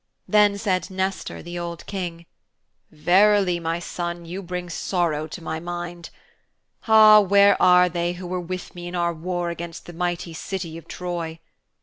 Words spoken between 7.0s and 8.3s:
where are they who